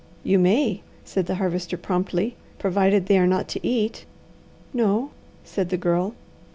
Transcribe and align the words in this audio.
"You 0.23 0.39
may," 0.39 0.81
said 1.05 1.27
the 1.27 1.35
Harvester 1.35 1.77
promptly, 1.77 2.35
"provided 2.57 3.05
they 3.05 3.19
are 3.19 3.27
not 3.27 3.47
to 3.49 3.59
eat." 3.63 4.05
"No," 4.73 5.11
said 5.43 5.69
the 5.69 5.77
Girl. 5.77 6.15